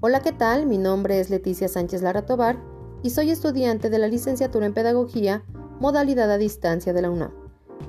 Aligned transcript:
Hola, 0.00 0.20
¿qué 0.20 0.30
tal? 0.30 0.66
Mi 0.66 0.78
nombre 0.78 1.18
es 1.18 1.28
Leticia 1.28 1.66
Sánchez 1.66 2.02
Lara 2.02 2.24
Tobar 2.24 2.62
y 3.02 3.10
soy 3.10 3.32
estudiante 3.32 3.90
de 3.90 3.98
la 3.98 4.06
licenciatura 4.06 4.64
en 4.64 4.72
Pedagogía, 4.72 5.42
modalidad 5.80 6.30
a 6.30 6.38
distancia 6.38 6.92
de 6.92 7.02
la 7.02 7.10
UNAM. 7.10 7.32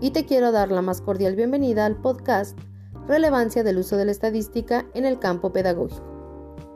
Y 0.02 0.10
te 0.10 0.26
quiero 0.26 0.52
dar 0.52 0.72
la 0.72 0.82
más 0.82 1.02
cordial 1.02 1.36
bienvenida 1.36 1.86
al 1.86 2.02
podcast 2.02 2.58
Relevancia 3.08 3.64
del 3.64 3.78
uso 3.78 3.96
de 3.96 4.06
la 4.06 4.12
estadística 4.12 4.88
en 4.96 5.06
el 5.06 5.20
campo 5.20 5.54
pedagógico, 5.54 6.04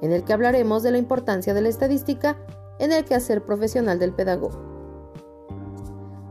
en 0.04 0.12
el 0.12 0.24
que 0.24 0.34
hablaremos 0.34 0.84
de 0.84 0.92
la 0.92 1.00
importancia 1.00 1.56
de 1.56 1.62
la 1.62 1.70
estadística 1.70 2.38
en 2.78 2.92
el 2.92 3.04
quehacer 3.04 3.44
profesional 3.44 3.98
del 3.98 4.14
pedagogo. 4.14 4.62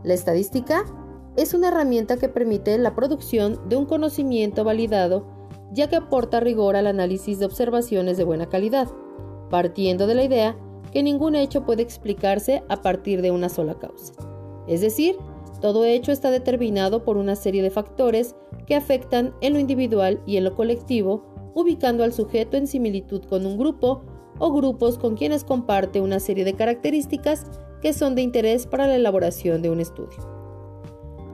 La 0.05 0.15
estadística 0.15 0.85
es 1.35 1.55
una 1.55 1.69
herramienta 1.69 2.19
que 2.19 2.29
permite 2.29 2.79
la 2.79 2.95
producción 2.95 3.69
de 3.69 3.75
un 3.75 3.87
conocimiento 3.87 4.63
validado 4.63 5.27
ya 5.73 5.89
que 5.89 5.97
aporta 5.97 6.41
rigor 6.41 6.77
al 6.77 6.87
análisis 6.87 7.39
de 7.39 7.47
observaciones 7.47 8.17
de 8.17 8.25
buena 8.25 8.49
calidad, 8.49 8.89
partiendo 9.51 10.07
de 10.07 10.15
la 10.15 10.25
idea 10.25 10.57
que 10.93 11.03
ningún 11.03 11.35
hecho 11.35 11.65
puede 11.65 11.83
explicarse 11.83 12.63
a 12.69 12.83
partir 12.83 13.23
de 13.23 13.31
una 13.31 13.49
sola 13.49 13.79
causa. 13.79 14.13
Es 14.69 14.83
decir, 14.83 15.17
todo 15.61 15.85
hecho 15.85 16.13
está 16.13 16.31
determinado 16.31 17.05
por 17.05 17.17
una 17.17 17.37
serie 17.37 17.63
de 17.63 17.71
factores 17.71 18.35
que 18.67 18.75
afectan 18.75 19.35
en 19.41 19.55
lo 19.55 19.59
individual 19.59 20.21
y 20.27 20.37
en 20.37 20.45
lo 20.45 20.55
colectivo, 20.55 21.25
ubicando 21.55 22.05
al 22.05 22.13
sujeto 22.13 22.57
en 22.57 22.67
similitud 22.67 23.23
con 23.25 23.47
un 23.47 23.57
grupo 23.57 24.03
o 24.39 24.53
grupos 24.53 24.99
con 24.99 25.17
quienes 25.17 25.45
comparte 25.45 26.01
una 26.01 26.21
serie 26.21 26.45
de 26.45 26.55
características 26.55 27.47
que 27.81 27.93
son 27.93 28.15
de 28.15 28.23
interés 28.23 28.67
para 28.67 28.87
la 28.87 28.97
elaboración 28.97 29.63
de 29.63 29.71
un 29.71 29.81
estudio. 29.81 30.19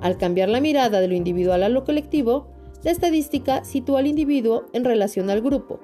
Al 0.00 0.16
cambiar 0.16 0.48
la 0.48 0.60
mirada 0.60 1.00
de 1.00 1.08
lo 1.08 1.14
individual 1.14 1.62
a 1.62 1.68
lo 1.68 1.84
colectivo, 1.84 2.48
la 2.82 2.90
estadística 2.90 3.64
sitúa 3.64 4.00
al 4.00 4.06
individuo 4.06 4.66
en 4.72 4.84
relación 4.84 5.30
al 5.30 5.40
grupo, 5.40 5.80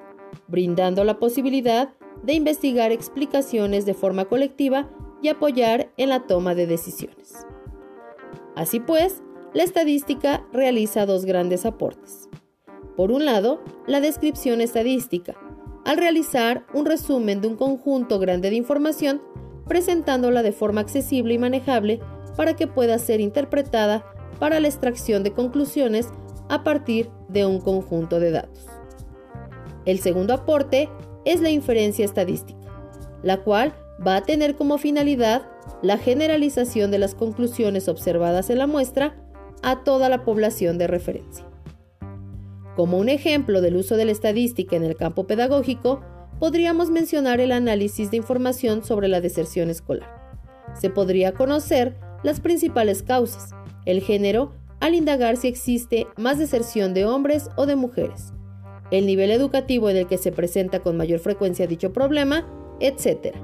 brindando 0.49 1.05
la 1.05 1.19
posibilidad 1.19 1.95
de 2.23 2.35
investigar 2.35 2.93
explicaciones 2.93 3.87
de 3.87 3.95
forma 3.95 4.25
colectiva 4.27 4.89
y 5.23 5.29
apoyar 5.29 5.91
en 5.97 6.11
la 6.11 6.27
toma 6.27 6.55
de 6.55 6.67
decisiones. 6.67 7.47
Así 8.55 8.81
pues, 8.81 9.23
la 9.53 9.63
estadística 9.63 10.47
realiza 10.53 11.07
dos 11.07 11.25
grandes 11.25 11.67
aportes. 11.67 12.29
Por 12.97 13.11
un 13.11 13.25
lado, 13.25 13.61
la 13.87 14.01
descripción 14.01 14.61
estadística, 14.61 15.35
al 15.85 15.97
realizar 15.97 16.65
un 16.73 16.87
resumen 16.87 17.41
de 17.41 17.49
un 17.49 17.57
conjunto 17.57 18.19
grande 18.19 18.51
de 18.51 18.57
información, 18.57 19.21
presentándola 19.67 20.43
de 20.43 20.53
forma 20.53 20.81
accesible 20.81 21.35
y 21.35 21.39
manejable 21.39 22.01
para 22.37 22.55
que 22.55 22.67
pueda 22.67 22.99
ser 22.99 23.21
interpretada 23.21 24.05
para 24.39 24.61
la 24.61 24.69
extracción 24.69 25.23
de 25.23 25.33
conclusiones 25.33 26.09
a 26.49 26.65
partir 26.65 27.11
de 27.29 27.47
un 27.47 27.61
conjunto 27.61 28.21
de 28.21 28.31
datos. 28.31 28.67
El 29.85 29.99
segundo 29.99 30.35
aporte 30.35 30.89
es 31.25 31.41
la 31.41 31.51
inferencia 31.51 32.05
estadística, 32.05 32.61
la 33.23 33.43
cual 33.43 33.75
va 34.07 34.17
a 34.17 34.23
tener 34.23 34.57
como 34.57 34.79
finalidad 34.79 35.43
la 35.83 35.99
generalización 35.99 36.91
de 36.91 36.99
las 36.99 37.15
conclusiones 37.15 37.89
observadas 37.89 38.51
en 38.51 38.59
la 38.59 38.67
muestra 38.67 39.17
a 39.63 39.85
toda 39.85 40.09
la 40.09 40.25
población 40.25 40.79
de 40.79 40.87
referencia. 40.87 41.45
Como 42.77 42.99
un 42.99 43.09
ejemplo 43.09 43.61
del 43.61 43.77
uso 43.77 43.97
de 43.97 44.05
la 44.05 44.13
estadística 44.13 44.77
en 44.77 44.85
el 44.85 44.97
campo 44.97 45.27
pedagógico, 45.27 46.03
podríamos 46.39 46.91
mencionar 46.91 47.41
el 47.41 47.53
análisis 47.53 48.11
de 48.11 48.17
información 48.17 48.85
sobre 48.85 49.09
la 49.09 49.21
deserción 49.21 49.71
escolar. 49.71 50.09
Se 50.75 50.91
podría 50.91 51.33
conocer 51.33 51.97
las 52.23 52.41
principales 52.41 53.03
causas, 53.03 53.51
el 53.85 54.01
género, 54.01 54.53
al 54.85 54.95
indagar 54.95 55.39
si 55.39 55.49
existe 55.49 56.07
más 56.19 56.39
deserción 56.39 56.93
de 56.93 57.07
hombres 57.07 57.49
o 57.57 57.65
de 57.65 57.75
mujeres, 57.75 58.35
el 58.91 59.07
nivel 59.07 59.31
educativo 59.31 59.89
en 59.89 59.97
el 59.97 60.07
que 60.07 60.19
se 60.19 60.31
presenta 60.31 60.81
con 60.81 60.99
mayor 60.99 61.21
frecuencia 61.21 61.67
dicho 61.67 61.95
problema, 61.95 62.47
etc. 62.81 63.35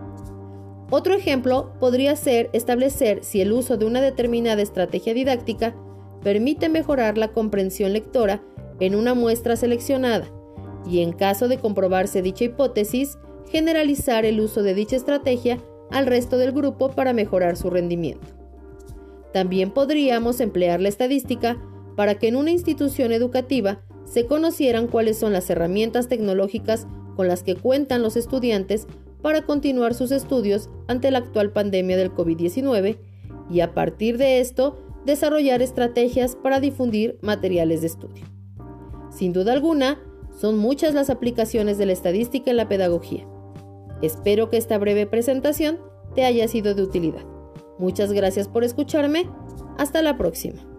Otro 0.91 1.15
ejemplo 1.15 1.73
podría 1.81 2.15
ser 2.15 2.51
establecer 2.53 3.25
si 3.25 3.41
el 3.41 3.53
uso 3.53 3.78
de 3.78 3.87
una 3.87 4.03
determinada 4.03 4.61
estrategia 4.61 5.15
didáctica 5.15 5.75
permite 6.23 6.69
mejorar 6.69 7.17
la 7.17 7.28
comprensión 7.28 7.95
lectora 7.95 8.43
en 8.78 8.95
una 8.95 9.15
muestra 9.15 9.57
seleccionada 9.57 10.31
y 10.87 11.01
en 11.01 11.15
caso 11.15 11.49
de 11.49 11.57
comprobarse 11.57 12.21
dicha 12.21 12.45
hipótesis, 12.45 13.17
generalizar 13.51 14.27
el 14.27 14.41
uso 14.41 14.62
de 14.62 14.75
dicha 14.75 14.97
estrategia 14.97 15.59
al 15.91 16.05
resto 16.05 16.37
del 16.37 16.53
grupo 16.53 16.91
para 16.91 17.15
mejorar 17.15 17.57
su 17.57 17.71
rendimiento. 17.71 18.40
También 19.33 19.71
podríamos 19.71 20.41
emplear 20.41 20.81
la 20.81 20.89
estadística 20.89 21.57
para 21.97 22.17
que 22.17 22.29
en 22.29 22.37
una 22.37 22.51
institución 22.51 23.13
educativa 23.13 23.83
se 24.05 24.27
conocieran 24.27 24.87
cuáles 24.87 25.19
son 25.19 25.33
las 25.33 25.49
herramientas 25.51 26.09
tecnológicas 26.09 26.87
con 27.17 27.29
las 27.29 27.43
que 27.43 27.55
cuentan 27.55 28.03
los 28.03 28.17
estudiantes 28.17 28.87
para 29.23 29.43
continuar 29.43 29.95
sus 29.95 30.11
estudios 30.11 30.71
ante 30.89 31.11
la 31.11 31.19
actual 31.19 31.53
pandemia 31.53 31.97
del 31.97 32.13
COVID-19 32.13 32.99
y 33.51 33.61
a 33.61 33.75
partir 33.75 34.19
de 34.19 34.41
esto 34.41 34.79
desarrollar 35.05 35.63
estrategias 35.63 36.37
para 36.37 36.61
difundir 36.61 37.19
materiales 37.23 37.83
de 37.83 37.89
estudio. 37.89 38.25
Sin 39.11 39.33
duda 39.33 39.53
alguna, 39.53 39.99
son 40.41 40.57
muchas 40.57 40.95
las 40.95 41.11
aplicaciones 41.11 41.79
de 41.79 41.87
la 41.87 41.93
estadística 41.93 42.51
en 42.51 42.57
la 42.57 42.69
pedagogía. 42.69 43.27
Espero 44.03 44.49
que 44.49 44.57
esta 44.57 44.79
breve 44.79 45.07
presentación 45.07 45.79
te 46.15 46.25
haya 46.25 46.49
sido 46.49 46.75
de 46.75 46.83
utilidad. 46.83 47.30
Muchas 47.81 48.13
gracias 48.13 48.47
por 48.47 48.63
escucharme. 48.63 49.27
Hasta 49.79 50.03
la 50.03 50.19
próxima. 50.19 50.70